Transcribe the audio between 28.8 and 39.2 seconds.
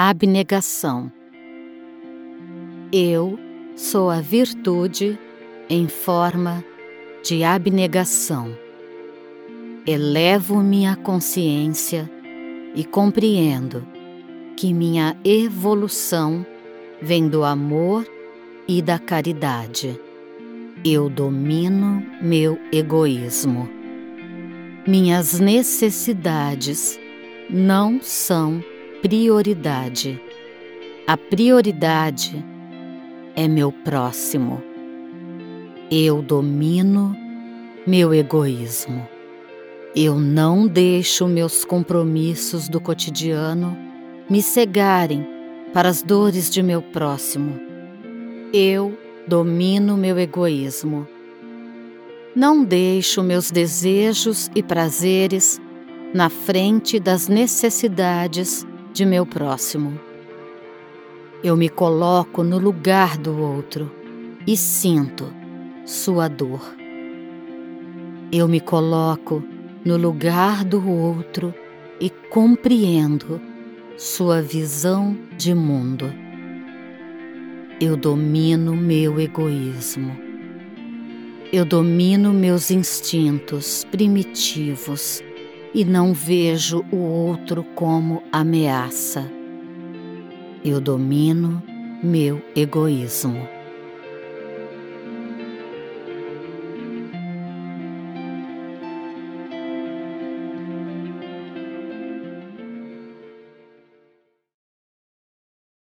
prioridade. A prioridade é meu próximo. Eu domino meu egoísmo.